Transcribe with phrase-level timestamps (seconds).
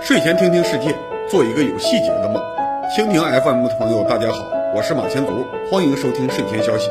[0.00, 0.94] 睡前听听世界，
[1.28, 2.42] 做一个有细节的梦。
[2.96, 6.90] 蜻蜓 FM 的朋友，大家好，我是马前卒，欢迎收听睡前消息。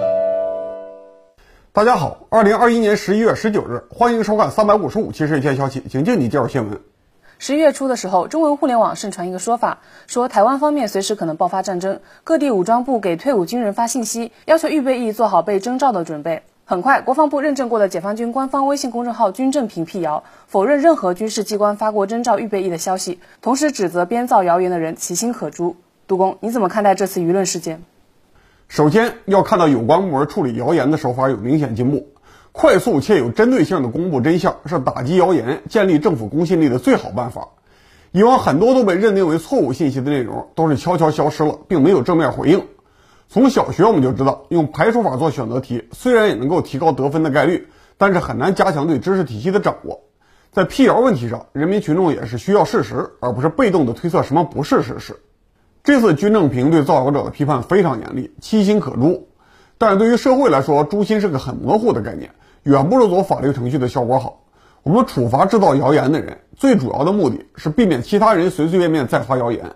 [1.74, 6.80] 大家好，二零二一年十一月十九日，欢迎收看三百五十五期睡前消息，请静你介绍新闻。
[7.40, 16.44] 十一月初的时候，中文互联网盛传一个说法，说台湾方面随时可能爆发战争，各地武装部给退伍军人发信息，要求预备役做好被征召的准备。
[16.70, 25.78] 很快，国防部认证过的解放军官方微信公众号“军政平”辟谣，否认任何军事机关发过征召预备役的消息，同时指责编造谣言的人其心可诛。
[26.08, 27.84] 杜工，你怎么看待这次舆论事件？
[28.68, 32.10] 首先要看到有关部门处理谣言的手法有明显进步，
[32.52, 37.48] 快速且有针对性的公布真相是打击谣言、建立政府公信力的最好办法。
[38.12, 42.62] 以往很多都被认定为错误信息的内容，都是悄悄消失了，并没有正面回应。
[43.30, 47.68] 从小学我们就知道，用排除法做选择题，虽然也能够提高得分的概率，
[47.98, 50.02] 但是很难加强对知识体系的掌握。
[50.52, 55.18] 在辟谣问题上，人民群众也是需要事实，而不是被动的推测什么不是事实。
[55.84, 59.28] 这次军政平对造谣者的批判非常严厉，其心可诛。
[59.78, 62.32] 但是对于社会来说，诛心是个很模糊的概念，
[62.64, 64.46] 远不如走法律程序的效果好。
[64.84, 69.76] 我们处罚制造谣言的人，最主要的目的是避免其他人随随便便再发谣言。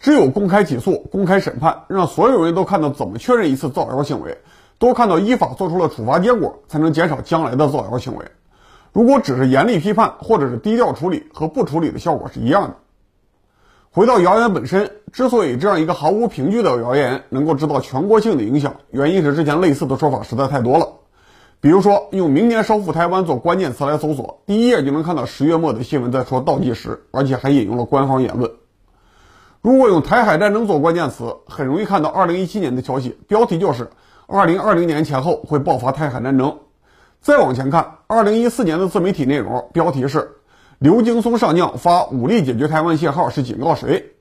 [0.00, 4.38] 只有公开起诉、公开审判，让所有人都看到怎么确认一次造谣行为，
[4.78, 8.24] 都看到依法做出了处罚结果，才能减少将来的造谣行为。
[8.92, 12.76] 如果只是严厉批判，或者是低调处理，和不处理的效果是一样的。
[13.90, 20.88] 回到谣言本身，之所以这样一个毫无凭据的谣言能够制造全国性的影响，原因是之前类似的说法实在太多了。
[21.60, 28.50] 比如说，用“明年收复台湾”做关键词来搜索，第一页就能看到十月末的新闻在说倒计时，而且还引用了官方言论。
[29.62, 33.90] 如果用台海战争做关键词，很容易看到二零一七年的消息，标题就是
[34.26, 36.60] “二零二零年前后会爆发台海战争”。
[37.20, 40.36] 再往前看，二零一四年的自媒体内容，标题是
[40.80, 44.12] “刘京松上将发武力解决台湾信号是警告谁”。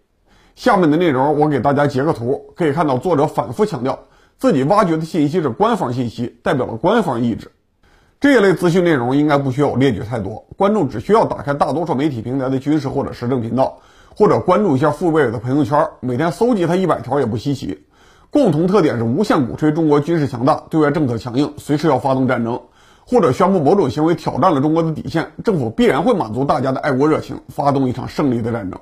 [0.58, 3.98] 下面的内容我给大家截个图，可以看到作者反复强调
[4.38, 7.50] 自己挖掘的信息是官方信息，代表了官方意志。
[8.20, 13.80] 这一类资讯内容应该不需要我列举太多，观众只需要打开大多数媒体平台的军事或者时政频道。
[14.20, 17.86] 或者关注一下富贝尔的朋友圈，每天搜集他一百条也不稀奇。
[18.32, 22.64] 共同特点是无限鼓吹中国军事强大，对外政策强硬，随时要发动战争，
[23.08, 28.82] 或者宣布某种行为挑战了中国的底线，政府必然会满足大家的爱国热情，发动一场胜利的战争。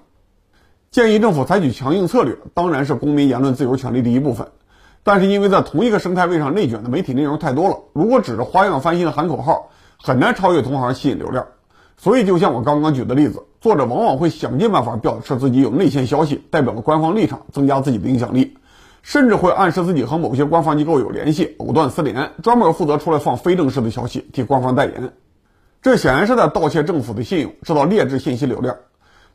[0.90, 4.48] 建议政府采取强硬策略，当然是公民言论自由权利的一部分。
[5.04, 9.70] 但是因为在同一个生态位上内卷的媒体内容太多了，如果只是花样翻新的喊口号，
[10.02, 11.46] 很难超越同行吸引流量。
[12.00, 18.56] 所以，就像我刚刚举的例子，作者往往会想尽办法表示自己有内线消息，代表了官方立场，增加自己的影响力，
[19.02, 25.12] 甚至会暗示自己和某些官方机构有联系，藕断丝连，专门负责出来放非正式的消息，替官方代言。
[25.82, 28.76] 这显然是在盗窃政府的信用，制造劣质信息流量。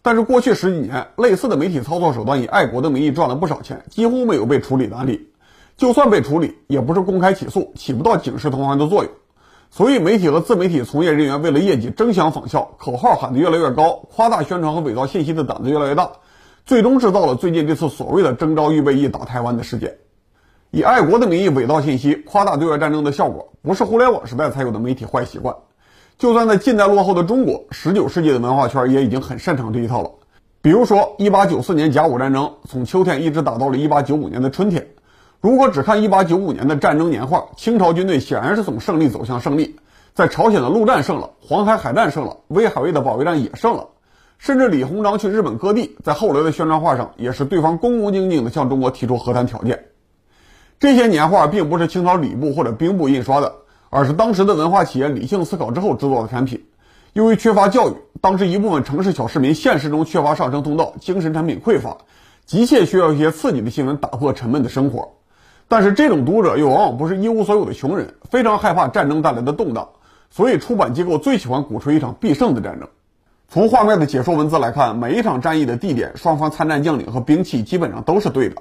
[0.00, 5.30] 但是过去十几年，类似的媒体操作手段以爱国的名义赚了不少钱，几乎没有被处理的案例。
[5.76, 9.12] 就算被处理，也不是公开起诉，起不到警示同行的作用。
[9.74, 16.12] 所以，媒体和自媒体从业人员为了业绩争相仿效，口号喊得越来越高，夸大宣传和伪造信息的胆子越来越大，
[16.66, 19.96] 最终制造了最近这次所谓的征召预备役打台湾的事件。
[20.72, 25.56] 以爱国的名义伪造信息，夸大对外战争的效果，不是互联网时代才有的媒体坏习惯。
[26.18, 30.10] 就算在近代落后的中国，十九世纪的文化圈也已经很擅长这一套了。
[30.60, 34.88] 比如说，一八九四年甲午战争从秋天一直打到了一八九五年的春天。
[35.42, 39.74] 如果只看1895年的战争年画，清朝军队显然是从胜利走向胜利，
[40.14, 43.88] 在朝鲜的陆战胜了，黄海海战胜了，威海卫的保卫战也胜了，
[44.38, 49.86] 甚至李鸿章去日本割地，在后来的宣传画上也是对方恭恭敬敬地向中国提出和谈条件。
[50.78, 53.52] 这些年画并不是清朝礼部或者兵部印刷的，
[53.90, 56.66] 而是当时的文化企业理性思考之后制作的产品。
[57.14, 61.98] 由于缺乏教育，当时一部分城市小市民现实中缺乏上升通道，精神产品匮乏，
[62.46, 65.14] 急切需要一些刺激的新闻打破沉闷的生活。
[65.72, 69.88] 但是这种读者又往往不是一无所有的穷人，非常害怕战争带来的动荡，
[70.30, 72.90] 所以出版机构最喜欢鼓吹一场必胜的战争。
[73.48, 78.56] 从画面的解说文字来看，每一场战役的地点、双方参战将领和兵器基本上都是对的，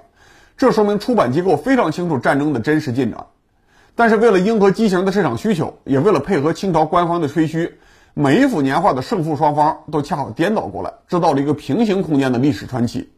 [0.56, 3.26] 这说明出版机构非常清楚战争的真实进展。
[3.94, 7.74] 但是为了迎合畸形的市场需求，也为了配合清朝官方的吹嘘，
[8.14, 13.10] 每一幅年画的胜负双方都恰好颠倒过来，制造了一个平行空间的历史传奇。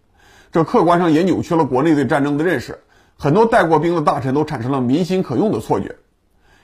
[0.52, 2.80] 这客观上也扭曲了国内对战争的认识。
[3.24, 5.96] 很多带过兵的大臣都产生了民心可用的错觉。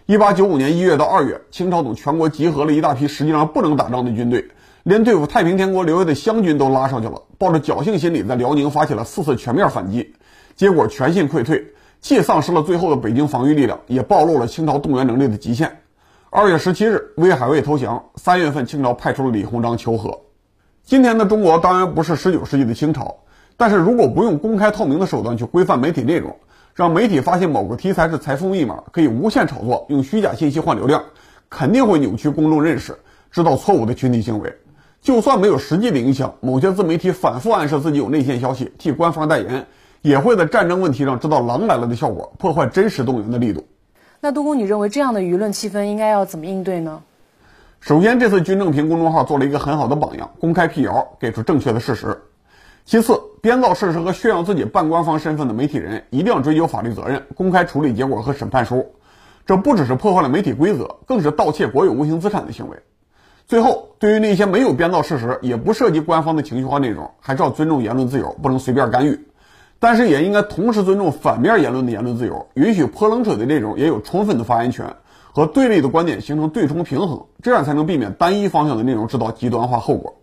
[0.06, 4.50] 一八九五年一月到二月，清朝从全国集合了一大批实际上不能打仗的军队，
[4.84, 7.22] 连对付太平天国留下的湘军都拉上去了。
[7.38, 10.16] 抱着侥幸心理，在辽宁发起了四次全面反击，
[10.58, 11.66] 结果全线溃退，
[12.02, 15.80] 既丧失了最后的北京防御力量，也暴露了清朝动员能力的极限。
[16.30, 18.04] 二月十七日，威海卫投降。
[18.18, 20.20] 三月份，清朝派出了李鸿章求和。
[20.84, 23.20] 今天的中国当然不是十九世纪的清朝，
[23.56, 26.36] 但是如果不用公开透明的手段去规范媒体内容，
[26.80, 31.04] 让媒体发现某个题材是财富密码，可以无限炒作，用虚假信息换流量，
[31.50, 32.98] 肯定会扭曲公众认识，
[33.32, 34.56] 制造错误的群体行为。
[35.02, 39.68] 就算没有实际的影响，某些自媒体反复暗示自己有内线消息，替官方代言，
[40.02, 43.68] 也会在战争问题上制造“狼来了”的效果，破坏真实动员的力度。
[44.22, 47.02] 那杜工，你认为这样的舆论气氛应该要怎么应对呢？
[47.82, 52.22] 首先，这次军政评公众号做了一个很好的榜样，公开辟谣，给出正确的事实。
[52.90, 58.94] 其次，编造事实和炫耀自己半官方身份的媒体人，一定要追究法律责任，公开处理结果和审判书。
[59.46, 62.78] 这不只是破坏了媒体规则，更是盗窃国有无形资产的行为。
[63.46, 69.20] 最后，对于那些没有编造事实，也不涉及官方的情绪化内容，还是要尊重言论自由，不能随便干预。
[69.78, 74.96] 但是，也应该同时尊重反面言论的言论自由，允许泼冷水的内容也有充分的发言权，
[75.32, 80.16] 和对立的观点形成对冲平衡，这样才能避免单一方向的内容制造极端化后果。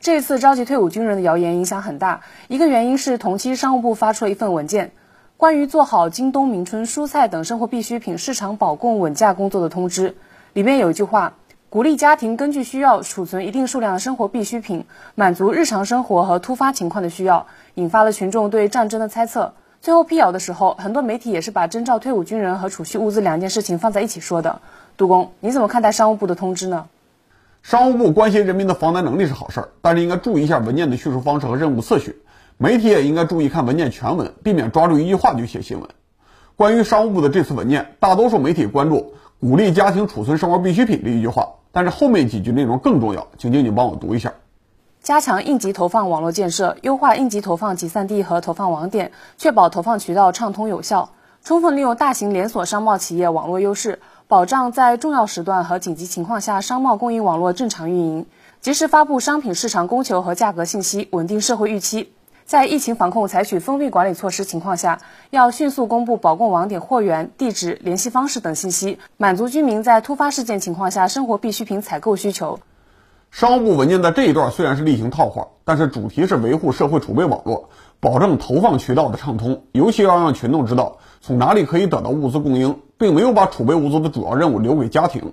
[0.00, 4.92] 这次召集退伍军人的谣言影响很大，一个原因是同期商务部发出了一份文件，
[5.36, 10.14] 关于做好今冬明春蔬菜等生活必需品市场保供稳价工作的通知，
[10.52, 11.34] 里面有一句话，
[11.68, 14.84] 鼓励家庭根据需要储存一定数量的生活必需品，
[15.16, 19.52] 满足日常生活和突发情况的需要，引发了群众对战争的猜测。
[19.80, 24.60] 最后辟谣的时候，很多媒体也是把征召退伍军人和储蓄物资两件事情放在一起说的。
[24.96, 26.86] 杜工，你怎么看待商务部的通知呢？
[27.62, 32.22] 商务部关心人民的防灾能力是好事儿，但是应该注意一下文件的叙述方式和任务次序。
[32.56, 35.88] 媒体也应该注意看文件全文，避免抓住一句话就写新闻。
[36.56, 44.32] 关于商务部的这次文件，大多数媒体关注鼓励家庭储存生活必需品这一句话，但是后面几句内容更重要，请静静帮我读一下：
[45.00, 51.10] 加强应急投放网络建设，优化应急投放集散地和投放网点，确保投放渠道畅通有效，
[51.44, 54.00] 充分利用大型连锁商贸企业网络优势。
[54.28, 58.26] 保障在重要时段和紧急情况下商贸供应网络正常运营，
[58.60, 62.12] 及时发布商品市场供求和价格信息，稳定社会预期。
[62.44, 72.60] 在疫情防控采取封闭管理措施情况下，要迅速公布保供网点货源、地址、联系方式等信息，满足居民在突发事件情况下生活必需品采购需求。
[73.30, 82.78] 商务部文件在这一段虽然是例行套话，但是主题是维护社会储备网络，保证投放渠道的畅通，尤其要让群众知道从哪里可以得到物资供应。
[82.98, 85.32] 并没有把储备物资的主要任务留给家庭，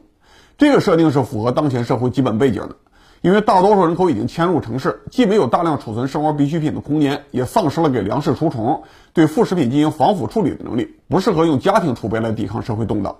[0.57, 2.75] 这个设定是符合当前社会基本背景的。
[3.21, 8.83] 因为大多数人口已经迁入城市，既没有大量储存生活必需品的空间，也丧失了给粮食除虫、
[9.13, 13.15] 对副食品进行防腐处理的能力，不适合用家庭储备来抵抗社会动荡。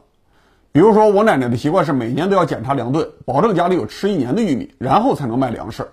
[0.71, 5.88] 比如说，我奶奶的习惯是每年都要检查粮吨，保证家里有吃一年的玉米，然后才能卖粮食。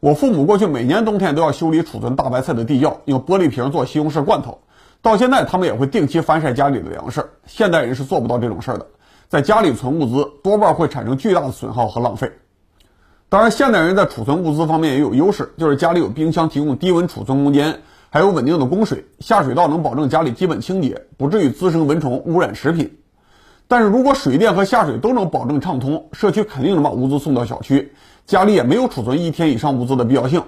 [0.00, 4.58] 我父母过去每年冬天都要修理储存大白菜的地窖，用玻璃瓶做西红柿罐头。
[5.02, 7.28] 到现在，他们也会定期翻晒家里的粮食。
[7.44, 8.86] 现代人是做不到这种事儿的，
[9.28, 12.30] 在家里存物资，多半会产生巨大的损耗和浪费。
[13.28, 22.98] 当然，现代人在储存物资方面也有优势，就是家里有冰箱提供低温储存空间，还有稳定的供水，下水道能保证家里基本清洁，不至于滋生蚊虫污染食品。
[23.66, 27.92] 但是如果水电和下水都能保证畅通，社区肯定能把物资送到小区，
[28.24, 30.44] 家里也没有储存一天以上物资的必要性。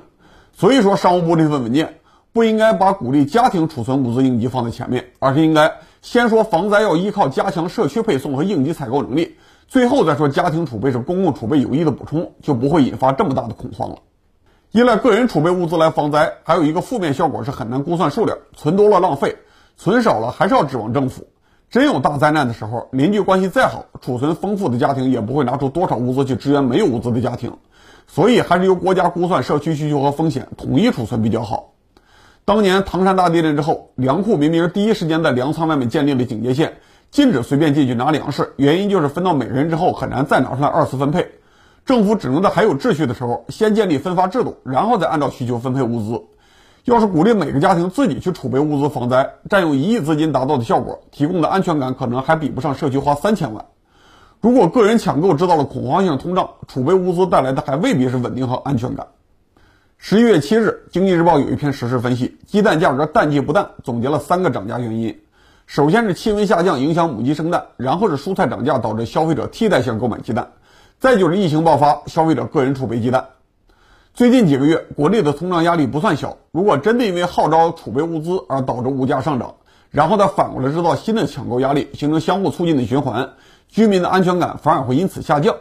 [0.53, 1.95] 所以说，商务部这份文件。
[2.35, 9.37] 不应该把鼓励家庭储存物资应急放在前面，而是应该先说防灾要依靠加强社区配送和应急采购能力，
[9.69, 13.99] 最后再说家庭储备是公共储备有益的补充，就不会引发这么大的恐慌了。
[14.73, 19.37] 依赖个人储备物资来防灾，还有一个负面效果是很难估算数量，存多了浪费，
[19.77, 21.29] 存少了还是要指望政府。
[21.71, 27.59] 真有大灾难的时候，邻居关系再好，储存丰富的家庭也不会拿出多少物资去支援没有物资的家庭，
[28.09, 31.74] 所以还是由国家估算社区需求和风险，统一储存比较好。
[32.47, 36.75] 当年唐山大地震之后，粮库明明第一时间在粮仓外面建立了警戒线，
[37.11, 38.53] 禁止随便进去拿粮食。
[38.57, 41.27] 原因就是分到每人之后很难再拿出来二次分配，
[41.87, 46.23] 政府只能在还有秩序的时候先建立分发制度，然后再按照需求分配物资。
[46.85, 53.65] 要是鼓励每个家庭自己去储备物资防灾，占用一亿资金达到的效果，提供的安全感可能还比不上社区花三千万。
[54.43, 59.07] 如果个人抢购制造了恐慌性通胀，储备物资带来的还未必是稳定和安全感。
[60.07, 65.19] 十一月七日，《经济日报》有一篇实时分析，鸡蛋价格淡季不淡，总结了三个涨价原因。
[65.67, 70.47] 首先是气温下降影响母鸡生蛋，然后是蔬菜涨价导致消费者替代性购买鸡蛋，
[71.01, 73.29] 再就是疫情爆发，消费者个人储备鸡蛋。
[74.13, 76.37] 最近几个月，国内的通胀压力不算小。
[76.53, 79.55] 如果真的因为号召储备物资而导致物价上涨，
[79.91, 83.31] 然后再反过来制造新的抢购压力，形成相互促进的循环，
[83.71, 85.57] 居民的安全感反而会因此下降。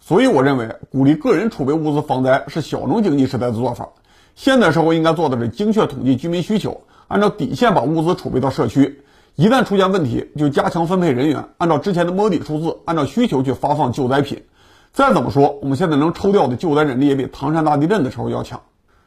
[0.00, 3.88] 所以，我认为鼓励个人储备物资防灾是小农经济时代的做法。
[4.34, 9.02] 现代社会应该做的是精确统计居民需求，按照底线把物资储备到社区，
[9.34, 14.44] 一旦出现问题，就加强分配人员，按照之前的摸底数字，按照需求去发放救灾品。
[14.92, 18.60] 再怎么说，我们现在能抽调的救灾人力也比唐山大地震的时候要强。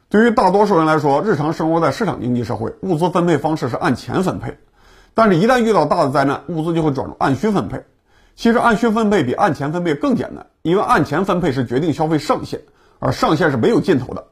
[0.08, 4.58] 对于大多数人来说，日常生活在市场经济社会，物资分配方式是按钱分配。
[5.14, 7.84] 但是，一旦遇到大的灾难，物资就会转入按需分配。
[8.36, 12.60] 其实，按需分配比按钱分配更简单，因为按钱分配是决定消费上限，
[13.00, 14.28] 而上限是没有尽头的。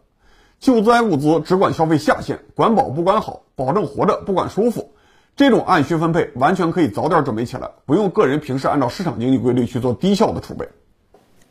[0.60, 4.92] 救灾物资只管消费下限，管饱不管好，保证活着不管舒服。
[5.34, 10.68] 这种按需分配完全可以早点准备起来，不用个人平时按照市场经济规律去做低效的储备。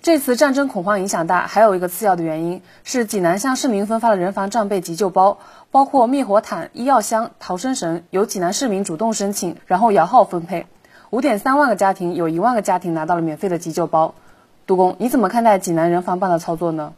[0.01, 5.39] 这次战争恐慌影响大，还有一个次要的原因是济南向市民分发的人防战备急救包，
[5.71, 10.67] 包括灭火毯、医药箱、逃生绳，由济南市民主动申请，然后摇号分配。
[11.09, 14.15] 五点三万个家庭，有一万个家庭拿到了免费的急救包。
[14.69, 16.93] 杜工，你怎么看待济南人防办的操作呢？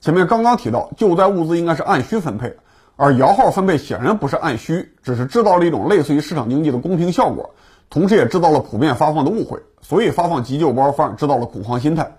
[0.00, 2.54] 前面刚刚提到，救灾物资应该是按需分配。
[2.94, 7.56] 而摇号分配显然不是按需，只是制造了一种类似于市场经济的公平效果，
[7.90, 12.18] 同时也制造了普遍发放的误会，所以发放急救包反而制造了恐慌心态。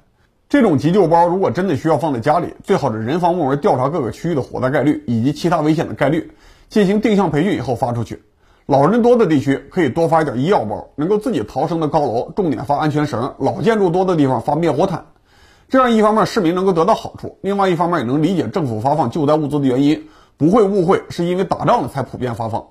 [0.49, 6.33] 这种急救包如果真的需要放在家里，最好是人防部门调查各个区域的火灾概率以及其他危险的概率，
[6.67, 8.21] 进行定向培训以后发出去。
[8.65, 15.05] 老人多的地区可以多发一点医药包，能够自己逃生的高楼重点发安全绳，老建筑多的地方发灭火毯。
[15.67, 20.07] 这样一方面市民能够得到好处，另外一方面也能理解政府发放救灾物资的原因。
[20.37, 22.65] 不会误会，是因为打仗了才普遍发放。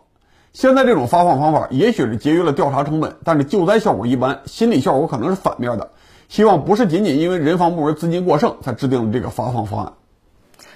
[0.53, 5.91] 现在这种发放方法也许是节约了调查成本，但是救灾效果一般，心理效果可能是反面的。
[6.29, 9.93] 希望不是仅仅因为人防部门资金过剩才制定了这个发放方案。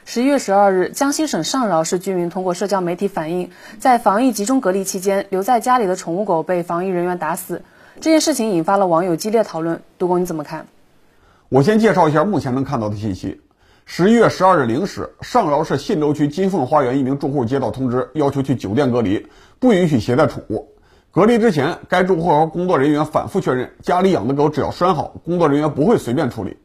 [0.04, 7.62] 十一月十二日，江西省上饶市居民通过社交媒体反映，在防疫集中隔离期间，留在家里的宠物狗被防疫人员打死。
[8.00, 9.82] 这件事情引发了网友激烈讨论。
[9.98, 10.66] 杜工，你怎么看？
[11.48, 13.40] 我先介绍一下目前能看到的信息。
[13.84, 19.28] 十一月十二日零时，上饶市信州区金凤花园一名住户接到通知，要求去酒店隔离，
[19.60, 20.72] 不允许携带宠物。
[21.12, 26.56] 隔离之前，该住户和工作人员反复确认，家里养的狗只要拴好，工作人员不会随便处理。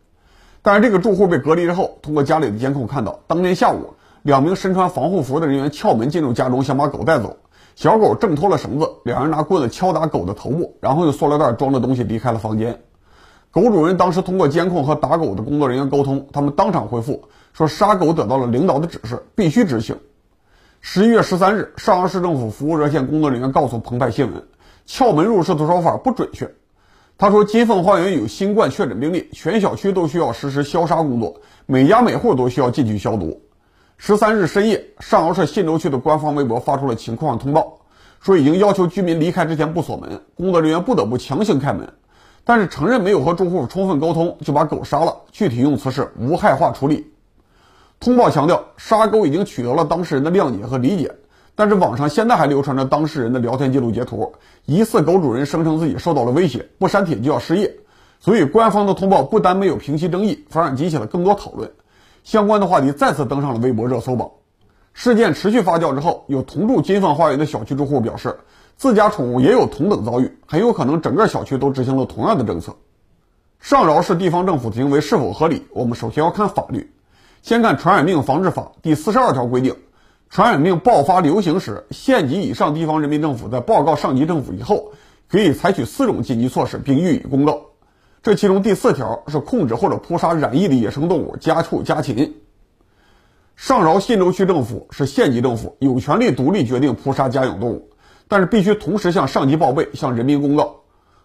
[0.63, 7.38] 但是这个住户被隔离之后，通过家里的监控看到，当天下午，两名身穿防护服的人员撬门进入家中，想把狗带走。
[7.75, 12.82] 小狗挣脱了绳子，两人拿棍子敲打狗的头部，然后用塑料袋装着东西离开了房间。
[13.50, 19.98] 狗主人当时通过监控和打狗的工作人员沟通，他们当场回复说，杀狗得到了领导的指示，必须执行。
[20.80, 24.44] 十一月十三日，邵阳市政府服务热线工作人员告诉澎湃新闻，
[24.86, 26.53] 撬门入室的说法不准确。
[27.21, 33.39] 他说，金凤花园有新冠确诊病例，全小区都需要实施消杀工作，每家每户都需要进去消毒。
[33.95, 37.77] 十三日深夜，上饶市信州区的官方微博发出了情况通报，
[38.21, 41.87] 说已经要求居民离开之前不锁门，工作人员不得不强行开门。
[42.43, 47.13] 但是承认没有和住户充分沟通就把狗杀了，具体用词是无害化处理。
[47.99, 51.11] 通报强调，杀狗已经取得了当事人的谅解和理解，
[51.55, 54.34] 但是网上现在还流传着当事人的聊天记录截图，
[54.65, 57.75] 疑似狗主人声称自己受到了威胁，不删帖就要失业。
[58.20, 61.72] 所以官方的通报不单没有平息争议，反而激起了更多讨论，
[62.24, 64.29] 相关的话题再次登上了微博热搜榜。
[64.93, 68.38] 事件持续发酵之后，有同住金凤花园的小区住户表示。
[68.77, 72.75] 自家宠物也有同等遭遇，很有可能整个小区都执行了同样的政策。
[73.60, 75.67] 上饶市地方政府的行为是否合理？
[75.70, 76.91] 我们首先要看法律。
[77.43, 79.75] 先看《传染病防治法》第四十二条规定，
[80.31, 84.93] 传染病爆发流行时，县级以上地方人民政府在报告上级政府以后，
[85.27, 87.63] 可以采取四种紧急措施并予以公告。
[88.23, 92.35] 这其中第四条是控制或者扑杀染疫的野生动物、家畜、家禽。
[93.57, 97.89] 上饶信州区政府是县级政府，有权利独立决定扑杀家养动物。
[98.29, 100.77] 但是必须同时向上级报备，向人民公告。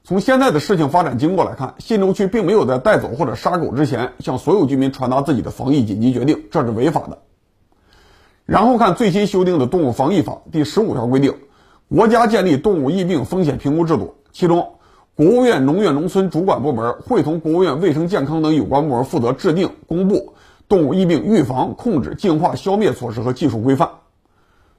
[0.02, 7.18] 从现在的事情发展经过来看，信州区并没有在带走或者杀狗之前向所有居民传达自己的防疫紧急决定，这是违法的。
[8.46, 11.34] 然后看最新修订的《动物防疫法》第十五条规定，
[11.88, 14.74] 国家建立动物疫病风险评估制度，其中
[15.16, 20.34] 国务院农业农村主管部门会同国务院卫生健康等有关部门负责制定、公布
[20.68, 23.88] 动物疫病预防、控制、净化、消灭措施和技术规范。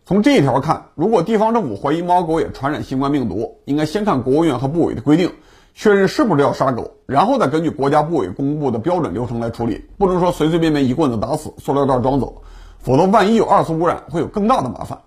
[0.05, 5.31] 从这一条看，如果地方政府怀疑猫狗也传染新冠病毒，应该先看国务院和部委的规定，
[5.75, 12.43] 确认是不是要杀狗，然后再根据国家部委公布的标准流程来处理，不能说随随便便一棍子打死，塑料袋装走，
[12.87, 14.97] 否则万一有二次污染，会有更大的麻烦。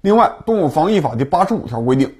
[0.00, 2.14] 另外，《动物防疫法》第八十五条规定，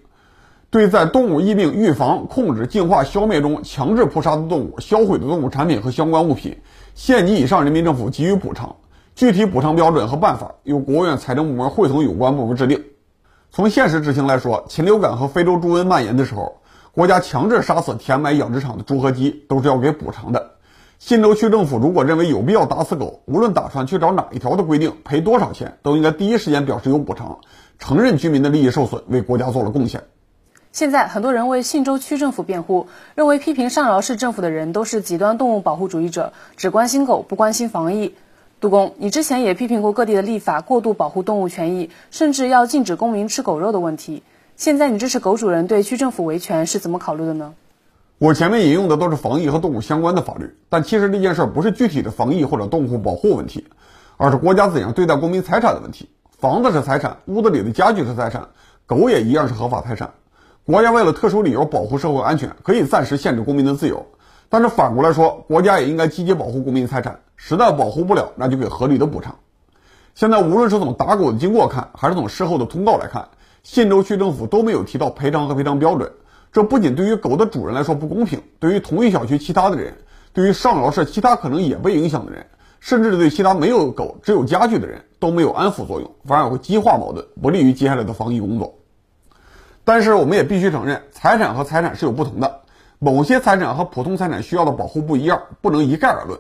[0.69, 6.59] 对在动物疫病预防、控制、净化、消灭中强制扑杀的动物、销毁的动物产品和相关物品，
[6.97, 8.75] 县级以上人民政府给予补偿。
[9.15, 12.83] 具体补偿标准和办法由国务院财政部门会同有关部门制定。
[13.53, 16.57] 从现实执行来说，禽流感和非洲猪瘟蔓延的时候，
[16.91, 20.54] 国家强制杀死填埋养殖场的猪和鸡，都是要给补偿的。
[21.07, 27.41] 信州区政府如果认为有必要打死狗，无论打算去找哪一条的规定，赔多少钱，都应该第一时间表示有补偿，
[27.79, 30.05] 承认居民的利益受损，为国家做了贡献。
[30.73, 38.15] 现在很多人为信州区政府辩护，认为批评上饶市政府的人都是极端动物保护主义者，只关心狗不关心防疫。
[38.59, 44.23] 杜工，你之前也批评过各地的立法过度保护动物权益，甚至要禁止公民吃狗肉的问题。
[44.57, 47.53] 现在你支持狗主人对区政府维权是怎么考虑的呢？
[48.25, 53.67] 我前面引用的都是防疫和动物相关的法律，但其实这件事不是具体的防疫或者动物保护问题，
[54.17, 56.09] 而是国家怎样对待公民财产的问题。
[56.31, 58.49] 房子是财产，屋子里的家具是财产，
[58.87, 60.15] 狗也一样是合法财产。
[60.65, 64.07] 国家为了特殊理由保护社会安全，可以暂时限制公民的自由，
[64.49, 67.21] 但是反过来说，国家也应该积极保护公民财产。
[67.37, 69.37] 实在保护不了，那就给合理的补偿。
[70.15, 73.29] 现在无论是从打狗的经过看，还是从事后的通告来看，
[73.63, 76.11] 信州区政府都没有提到赔偿和赔偿标准。
[76.55, 79.93] 这不仅对于狗的主人来说不公平，对于同一小区其他的人，
[80.33, 82.47] 对于上饶市其他可能也被影响的人，
[82.79, 88.79] 甚至对其他没有狗只有家具的人都没有安抚作用，反而会激化矛盾，不利于接下来的防疫工作。
[89.83, 92.61] 但是我们也必须承认，财产和财产是有不同的，
[93.01, 96.39] 某些财产和普通财产需要的保护不一样，不能一概而论。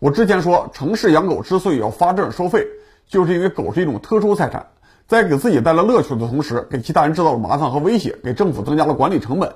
[0.00, 2.66] 我之前说，城市养狗之所以要发证收费，
[3.08, 4.66] 就是因为狗是一种特殊财产。
[5.08, 9.54] 在给自己带来乐趣的同时，给其他人制造了麻烦和威胁，给政府增加了管理成本。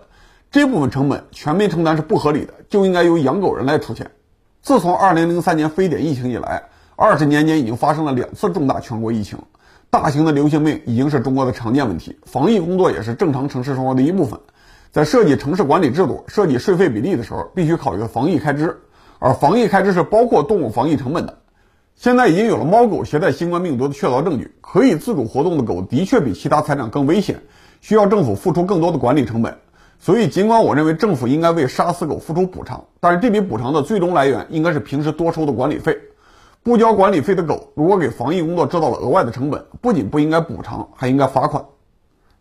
[0.52, 4.08] 这部分成本全民承担是不合理的，就应该由养狗人来出钱。
[4.62, 6.62] 自从2003年非典疫情以来，
[6.94, 9.40] 二十年间已经发生了两次重大全国疫情，
[9.90, 14.38] 大型的流行病已经是中国的常见问题，防疫工作也是正常城市生活的一部分。
[14.92, 18.80] 在设计城市管理制度、设计税费比例的时候，必须考虑防疫开支，
[19.18, 21.38] 而防疫开支是包括动物防疫成本的。
[22.00, 27.42] 现在已经有了猫狗携带新冠病毒的确凿证据，可以自主活动的狗的确比其他财产更危险，
[27.82, 29.58] 需要政府付出更多的管理成本。
[29.98, 35.98] 所以，尽管我认为政府应该为杀死狗付出补偿，但是这笔补偿的最终来源应该是平时多收的管理费。
[36.62, 41.62] 不交管理费的狗，如果给防疫工作制造了额外的成本，不仅不应该补偿，还应该罚款。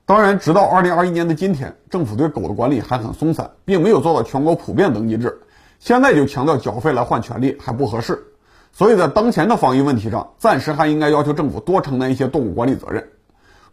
[0.06, 5.42] 当然，直到二零二一年的今天，政府对狗的管理还很松散，并没有做到全国普遍登记制。
[5.80, 8.24] 现在就强调缴费来换权利还不合适。
[8.72, 13.10] 所以在当前的防疫问题上，暂时还应该要求政府多承担一些动物管理责任。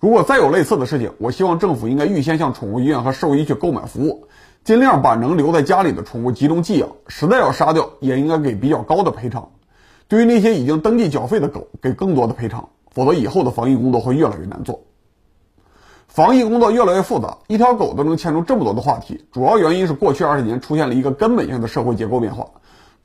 [0.00, 4.26] 如果再有类似的事情，我希望政府应该预先向宠物医院和兽医去购买服务，
[4.64, 6.90] 尽量把能留在家里的宠物集中寄养。
[7.06, 9.50] 实在要杀掉，也应该给比较高的赔偿。
[10.08, 14.82] 对于那些已经登记缴费的狗，给更多的赔偿，否则以后的防疫工作会越来越难做。
[16.08, 22.46] 防疫工作越来越复杂，一条狗都能牵出这么多的话题，主要原因是过去二十年出现了一个根本性的社会结构变化。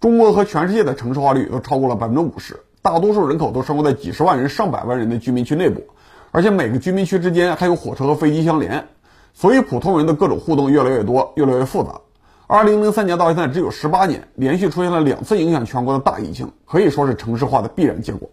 [0.01, 5.83] 中国和全世界的城市化率都超过了百分之五十，大多数人口都生活在几十万人、上百万人的居民区内部，
[6.31, 8.87] 而且每个居民区之间还有火车和飞机相连，
[9.35, 12.01] 所以普通人的各种互动越来越多、越来越复杂。
[12.47, 18.27] 二零零三年到现在只有十八年，连续出现了两次影响全国的大疫情，可以说是城市化的必然结果。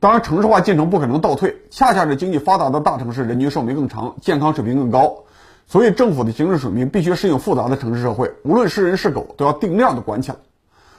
[0.00, 5.24] 当然，城市化进程不可能倒退，恰恰是经济发达的大城市人均寿命更长，健康水平更高。
[5.70, 10.38] 所以，政府的行政水平必须适应复杂的城市社会，无论是人是狗，都要定量的管起来。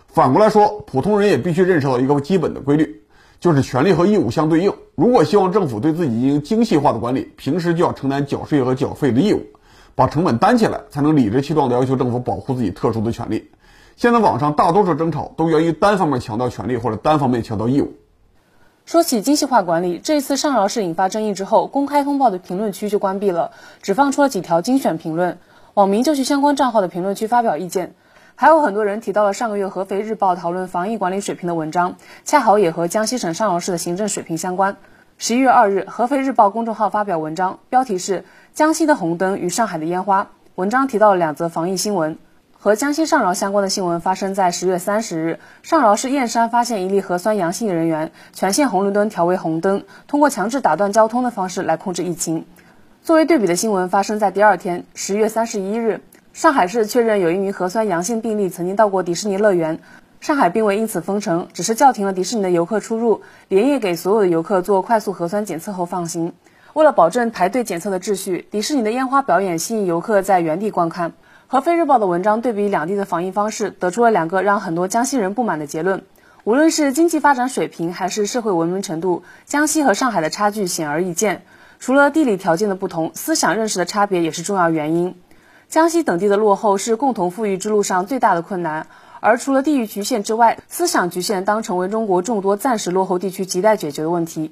[0.05, 3.01] 反过来说，普通人也必须认识到一个基本的规律，
[3.39, 4.71] 就是权利和义务相对应。
[4.93, 9.41] 如果希望政府对自己进行精细化的管理，平时就要承担缴税和缴费的义务，
[9.95, 13.49] 把成本担起来，才能理直气壮地要求政府保护自己特殊的权利。
[13.95, 17.93] 现在网上大多数争吵都源于单方面强调权利或者单方面强调义务。
[18.89, 23.51] 说起精细化管理，这次上饶市引发争议之后，公开通报的评论区就关闭了，
[23.83, 25.37] 只放出了几条精选评论，
[25.75, 27.93] 网民就去相关账号的评论区发表意见。
[28.33, 34.75] 还有很多人提到了上个月合肥日报讨论防疫管理水平的文章，恰好也和江西省上饶市的行政水平相关。
[35.19, 38.21] 十一月二日，合肥日报公众号发表文章，标题是
[38.55, 40.23] 《江西的红灯与上海的烟花》，
[40.55, 42.17] 文章提到了两则防疫新闻。
[42.61, 52.45] 和江西上饶相关的新闻发生在十月三十日，上饶市燕山发现一例核酸阳性人员，全线红绿灯调为红灯，通过强制打断交通的方式来控制疫情。
[53.01, 56.01] 作为对比的新闻发生在第二天，十月三十一日，
[56.33, 59.79] 上海市确认有一名核酸阳性病例曾经到过迪士尼乐园，
[60.19, 66.33] 上海并未因此封城，只是叫停了迪士尼的游客出入，连夜给所有的游客做快速核酸检测后放行。
[66.73, 71.13] 为了保证排队检测的秩序，迪士尼的烟花表演吸引游客在原地观看。
[71.51, 76.03] 合肥日报的文章对比两地的防疫方式，得出了两个让很多江西人不满的结论。
[76.43, 81.41] 无论是经济发展水平还是社会文明程度，江西和上海的差距显而易见。
[81.79, 85.15] 除了地理条件的不同，思想认识的差别也是重要原因。
[85.69, 88.85] 江西等地的落后是共同富裕之路上最大的困难，
[89.19, 94.51] 而除了地域局限之外，思想局限当成为中国众多暂时落后地区亟待解决的问题。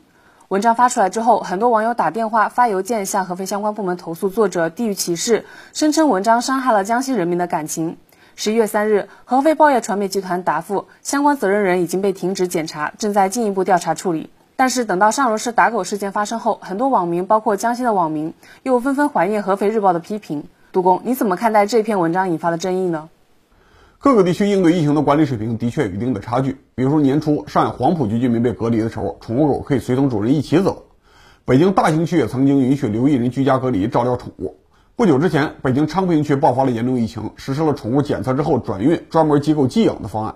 [0.50, 7.98] 文章发出来之后，很多网友打电话、发邮件向合肥相关部门投诉作者地域歧视，声称文章伤害了江西人民的感情。
[8.38, 14.30] 十一月三日，合肥报业传媒集团答复，相关责任人已经被停职检查，正在进一步调查处理。
[14.56, 18.34] 但是等到上楼市打狗事件发生后，很多网民，包括江西的网民，
[18.64, 20.46] 又纷纷怀念合肥日报的批评。
[20.72, 23.10] 杜工，你怎么看待这篇文章引发的争议呢？
[24.08, 26.56] 各个地区应对疫情的管理水平的确有一定的差距。
[26.76, 30.86] 比如说年初上海黄浦区居民被隔离的时候，宠物狗可以随同主人一起走。
[31.44, 34.56] 北京大兴区也曾经允许留意人居家隔离照料宠物。
[34.96, 40.36] 不久之前，北京昌平区爆发了严重疫情，实施了宠物检测之后转运专门机构寄养的方案。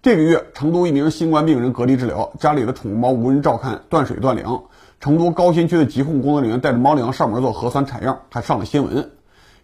[0.00, 4.62] 这个月，成都一名新冠病人隔离治疗，家里的宠物猫无人照看，断水断粮。
[5.00, 9.10] 成都高新区的疾控工作人员带着猫粮上门做核酸采样，还上了新闻。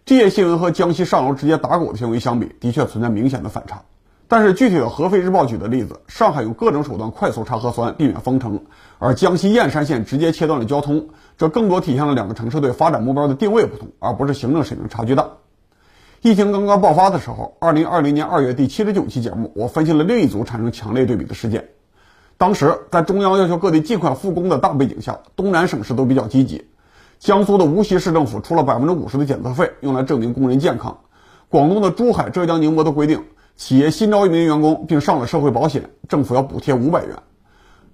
[0.05, 3.83] 这些新闻和江西上楼直接打狗的行为相比，的确存在明显的反差。
[4.27, 8.61] 但是具体的合肥日报举的例子，上海用各种手段快速查核酸，避免封城，
[8.99, 15.29] 而江西燕山县直接切断了交通，这更多体现了两个城市对发展目标的定位不同，而不是行政水平差距大。
[16.21, 21.69] 疫情刚刚爆发的时候，二零二零年二月第七十九期节目，我分析了另一组产生强烈对比的事件。
[22.37, 26.67] 当时在中央要求各地尽快复工的大背景下，东南省市都比较积极。
[27.19, 30.97] 江苏的无锡市政府出了百分之五十的检测费，用来证明工人健康。
[31.49, 33.21] 广东的珠海、浙江宁波都规定，
[33.57, 37.13] 企业新招一名员工并上了社会保险，政府要补贴五百元。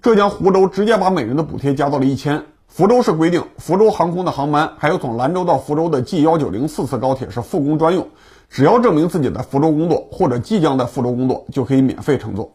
[0.00, 2.40] 浙江湖州直接把每人的补贴加到了一千。
[2.68, 8.06] 福州市规定，福州航空的航班还有从兰州到福州的 G 幺九零四次高铁是复工专用，
[8.48, 12.52] 只要证明自己在福州工作或者即将在福州工作，就可以免费乘坐。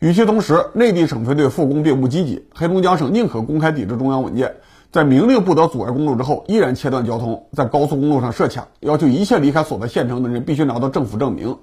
[0.00, 4.52] 与其同时，内地省份对复工并不积极，黑龙江省宁可公开抵制中央文件，
[4.94, 11.58] 在明令不得阻碍公路之后，依然切断交通，在高速公路上设卡，要求一切离开所在县城的人必须拿到政府证明。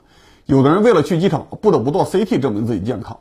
[0.45, 3.19] 有的人为了去机场，不得不做 CT 证明自己健康。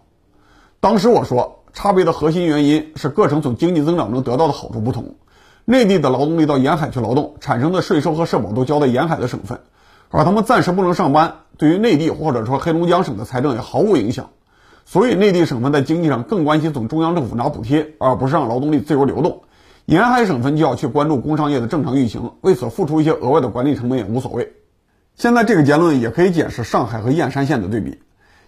[0.80, 1.58] 当时我说。
[1.72, 5.14] 差别的核心原因是各省从经济增长中得到的好处不同。
[5.64, 9.60] 内地的劳动力到沿海去劳动，产生的税收和社保都交在沿海的省份，
[10.08, 14.30] 而他们暂时不能上班，对于内地或者说黑龙江省的财政也毫无影响。
[14.84, 19.42] 所以内地省份在经济上更关心从中央政府拿补贴，而不是让劳动力自由流动。
[19.90, 24.52] 沿海省份就要去关注工商业的正常运行，为此付出一些额外的管理成本也无所谓。
[25.16, 27.98] 现在这个结论也可以解释上海和燕山县的对比。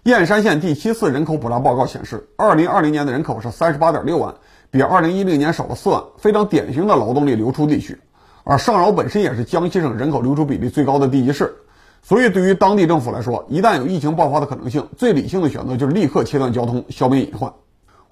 [0.05, 4.37] 燕山县第七次人口普查报告显示，二零二零年的人口是三十八点六万，
[4.71, 7.99] 比二零一零年少了四万，非常典型的劳动力流出地区。
[8.45, 11.57] 而上饶本身也是江西省人口流出比例最高的地级市，
[12.03, 17.53] 所以对于当地政府来说，一旦有疫情爆发的可能性，最理性的选择就是立刻切断交通，消灭隐患。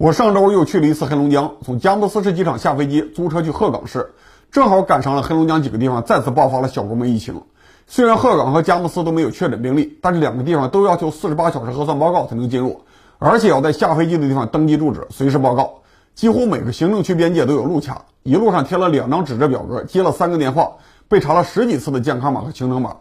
[0.01, 4.15] 我上周又去了一次黑龙江，从佳木斯市机场下飞机，租车去鹤岗市，
[4.51, 7.39] 正好赶上了黑龙江几个地方再次爆发了小规模疫情。
[7.85, 12.81] 虽然鹤岗和佳木斯都没有确诊病例，但是两个地方都要求四十八小时核酸报告才能进入，
[13.19, 15.71] 而且要在下飞机的地方登记住址，随时报告。
[16.15, 20.71] 几乎每个行政区边界都有路卡，一路上贴了两张纸质表格，接了三个电话，
[21.07, 22.95] 被查了十几次的健康码和行程码。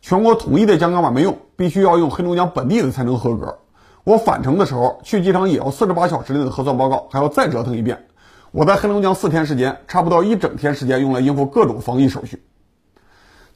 [0.00, 3.58] 全国统一的健康码没用，必须要用黑龙江本地的才能合格。
[4.06, 8.06] 我返程的时候去机场也要四十八小时内的核酸报告，还要再折腾一遍。
[8.52, 12.44] 我在黑龙江四天时间，差不多一整天时间用来应付各种防疫手续。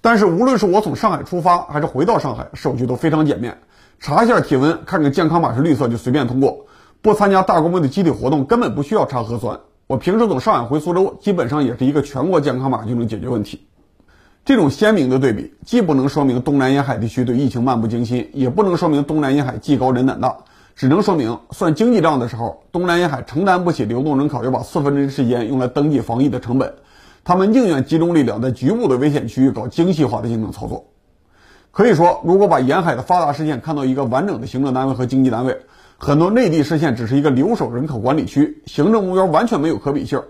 [0.00, 3.58] 但是无论是我从上海出发，还是回到上海，手续都非常简便，
[4.00, 6.66] 查一下体温，看看健康码是绿色就随便通过。
[7.00, 9.60] 不参加大规模的集体活动，根本不需要查核酸。
[9.86, 13.68] 我平时从上海回苏州，基本上也是一个全国健康码就能解决问题。
[14.44, 20.34] 这种鲜明的对比，既不能说明东南沿海地区对疫情漫不经心，也不能说明东南沿海技高人胆大，
[20.74, 26.74] 只能说明算经济账的时候，东南沿海承担不起流动人口要把四分之一时间用来登记防疫的成本。
[27.22, 30.86] 他们宁愿集中力量在局部的危险区域搞精细化的行政操作。
[31.70, 35.56] 可以说，如果把沿海的发达市县看到一个完整的行政单位和经济单位，
[35.98, 40.20] 很多内地市县只是一个留守人口管理区，行政目标完全没有可比性。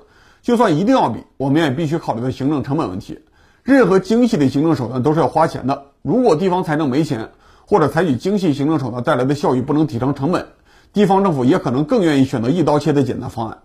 [0.43, 3.21] 就算一定要比，我们也必须考虑到行政成本问题。
[3.63, 5.85] 任何精细的行政手段都是要花钱的。
[6.03, 7.31] 如果地方财政没钱，
[7.67, 10.47] 或者采取精细行政手段带来的效益不能提升成本，
[10.93, 13.59] 地方政府也可能更愿意选择一刀切的简单方案。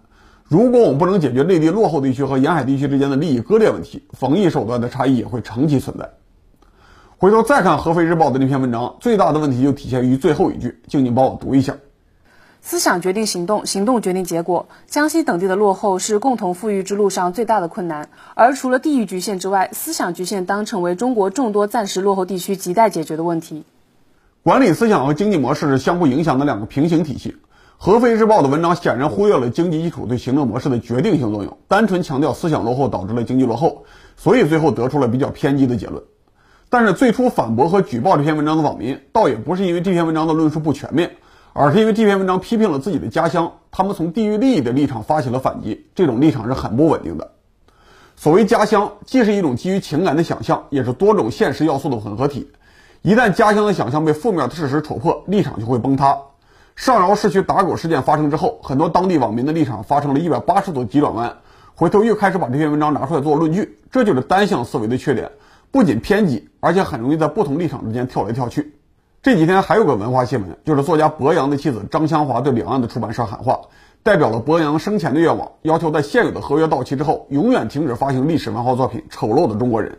[0.48, 6.12] 如果我们不能解决内地落后地区和沿海地区之间的利益割裂问题，防疫手段的差异也会长期存在。
[7.18, 11.78] 回头再看合肥日报的那篇文章，最大的问题就体现于最后一句，静静帮我读一下：
[12.68, 14.66] 思想决定行动，行动决定结果。
[14.88, 23.66] 江西等地的落后是共同富裕之路上最大的困难，而除了地域局限之外，思想局限当成为中国众多暂时落后地区亟待解决的问题。
[24.42, 27.38] 管理思想和经济模式是相互影响的两个平行体系。
[27.78, 33.86] 合肥日报的文章显然忽略了经济基础对行政模式的决定性作用，单纯强调思想落后导致了经济落后，
[34.18, 36.02] 所以最后得出了比较偏激的结论。
[36.72, 41.12] 但是最初反驳和举报这篇文章的网民，倒也不是因为这篇文章的论述不全面，
[41.58, 47.32] 而是因为这篇文章批评了自己的家乡，他们从地域利益的立场发起了反击，这种立场是很不稳定的。
[48.18, 52.52] 所谓家乡，既是一种基于情感的想象，也是多种现实要素的混合体。
[53.04, 56.18] 一旦家乡的想象被负面的事实戳破，立场就会崩塌。
[56.76, 61.38] 上饶市区打狗事件发生之后，很多当地网民的立场发生了一百八十度急转弯，
[61.74, 65.32] 回头又开始把这篇文章拿出来做论据，这就是单向思维的缺点，
[65.72, 68.74] 不仅偏激，而且很容易在不同立场之间跳来跳去。
[69.26, 73.60] 这几天还有个文化新闻，就是作家博洋的妻子张香华对两岸的出版社喊话，
[74.04, 79.94] 代表了博洋生前的愿望，要求在现有的合约到期之后，永远停止发行历史文化作品《丑陋的中国人》。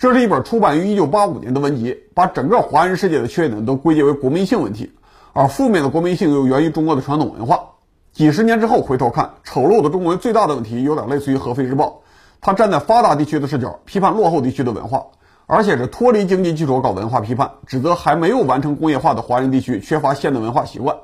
[0.00, 4.90] 这是一本出版于1985年的文集，把整个华人世界的缺点都归结为国民性问题。
[5.32, 7.60] 而负面的国民性又源于中国的传统文化。
[8.12, 11.86] 几十年之后回头看，丑陋的中国人最大的问题有点类似于《合肥日报》，
[12.40, 15.06] 他站在发达地区的视角批判落后地区的文化，
[15.52, 20.96] 而且是脱离经济基础搞文化批判，指责还没有完成工业化的华人地区缺乏现代文化习惯。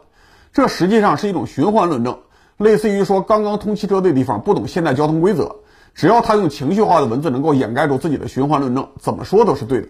[0.53, 2.17] 这实际上是一种循环论证，
[2.57, 5.57] 类似于说刚刚通汽车的地方不懂现代交通规则，
[5.97, 9.89] 只要他用情绪化的文字能够掩盖住自己的循环论证，怎么说都是对的。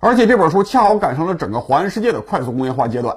[0.00, 3.16] 而且这本书恰好赶上了整个华人世界的快速工业化阶段。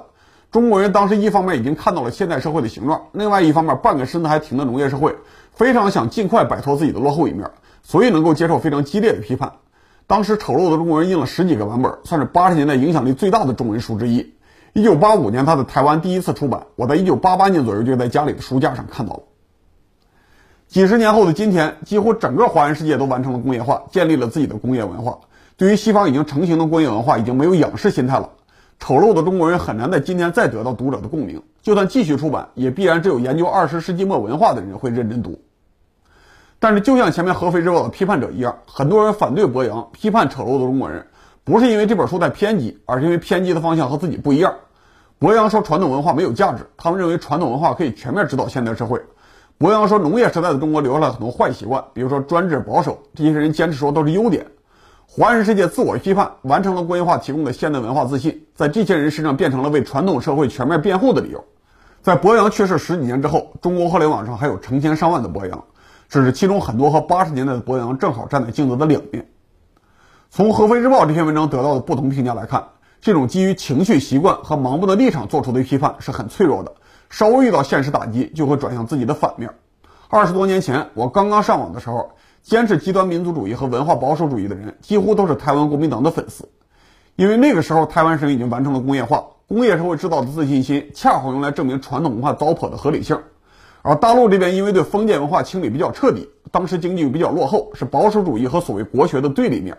[0.50, 5.14] 中国人当时一方面已经看到了现代社会的形状，另外一方面半个身子还停的农业社会，
[5.52, 7.50] 非常想尽快摆脱自己的落后一面，
[7.82, 9.52] 所以能够接受非常激烈的批判。
[10.10, 14.34] 当时《丑陋的中国人》印了十几个版本，算是八十年代影响力最大的中文书之一。
[14.72, 19.22] 一九八五年，他在台湾第一次出版，我在一九八八年左右就在家里的书架上看到了。
[20.66, 25.20] 几十年后的今天，几乎整个华人世界都完成了工业化，建立了自己的工业文化。
[25.56, 28.30] 对于西方已经成型的工业文化，已经没有仰视心态了。
[28.80, 35.40] 丑陋的中国人很难在今天再得到读者的共鸣，就算继续出版，也必然只有研究二十世纪末文化的人会认真读。
[36.62, 41.06] 但是，就像前面合肥日报的批判者一样，很多人反对博洋批判丑陋的中国人，
[41.42, 44.54] 不是因为这本书太偏激，而是因为偏激的方向和自己不一样。
[45.18, 49.00] 博洋说传统文化没有价值，他们认为传统文化可以全面指导现代社会。
[49.56, 54.46] 博洋说农业时代的中国留下了很多坏习惯，比如说专制保守，这些人坚持说都是优点。
[55.06, 61.42] 华人世界自我批判，完成了工业化提供的现代文化自信，在这些人身上变成了为传统社会全面辩护的理由。
[62.02, 65.64] 在博洋去世十几年之后，中国互联网上还有成千上万的博洋，
[66.10, 69.28] 只是其中很多和八十年代的博洋正好站在镜子的两面。
[70.28, 72.68] 从合肥日报这篇文章得到的不同评价来看，
[73.00, 76.74] 这种基于情绪习惯和盲目的立场做出的批判是很脆弱的，
[77.08, 79.54] 稍微遇到现实打击就会转向自己的反面。
[80.08, 82.10] 二十多年前，我刚刚上网的时候。
[82.42, 86.48] 坚持极端民族主义和文化保守主义的人，几乎都是台湾国民党的粉丝，
[87.14, 93.20] 因为那个时候台湾省已经完成了工业化，工业社会制造的自信心恰好用来证明传统文化糟粕的合理性。
[93.82, 99.76] 而大陆这边因为对封建文化清理比较彻底，当时经济又比较落后，是保守主义和所谓国学的对立面。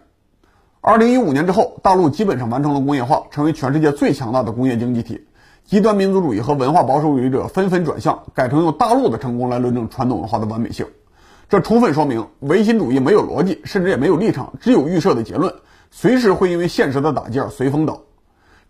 [0.81, 5.23] 二零一五年之后，大陆基本上完成了工业化，成为全世界最强大的工业经济体，
[5.63, 10.83] 极端民族主义和文化保守主义者纷纷转向，改成用大陆的成功来论证传统文化的完美性。
[11.47, 15.53] 这充分说明唯心主义没有逻辑，甚至也没有立场，只有预设的结论，
[15.91, 18.01] 随时会因为现实的打击而随风倒。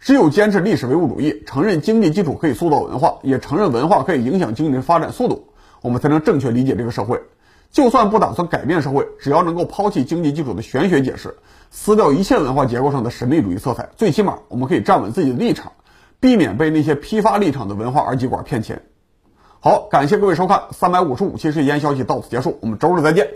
[0.01, 5.49] 只有坚持历史唯物主义，承认经济基础可以塑造文化，也承认文化可以影响经济的发展速度，
[5.81, 7.21] 我们才能正确理解这个社会。
[7.69, 11.37] 就算不打算改变社会，只要能够抛弃经济基础的玄学解释，
[11.69, 15.71] 撕掉一切文化结构上的神秘主义色彩，最起码我们可以站稳自己的立场，
[16.19, 18.81] 避免被那些批发立场的文化二极管骗钱。
[19.59, 23.29] 好，感谢各位收看三百五十五期时间消息到此结束，我们周日再见。